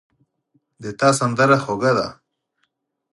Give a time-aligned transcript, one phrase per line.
[0.81, 2.07] د تا سندره خوږه ده